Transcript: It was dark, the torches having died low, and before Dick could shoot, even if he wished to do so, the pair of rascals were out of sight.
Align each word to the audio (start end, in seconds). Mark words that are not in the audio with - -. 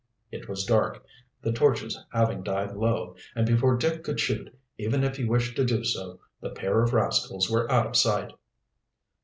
It 0.31 0.49
was 0.49 0.65
dark, 0.65 1.05
the 1.43 1.51
torches 1.51 1.95
having 2.11 2.41
died 2.41 2.75
low, 2.75 3.15
and 3.35 3.45
before 3.45 3.77
Dick 3.77 4.03
could 4.03 4.19
shoot, 4.19 4.51
even 4.79 5.03
if 5.03 5.17
he 5.17 5.25
wished 5.25 5.55
to 5.57 5.63
do 5.63 5.83
so, 5.83 6.19
the 6.41 6.49
pair 6.49 6.81
of 6.81 6.91
rascals 6.91 7.51
were 7.51 7.71
out 7.71 7.85
of 7.85 7.95
sight. 7.95 8.33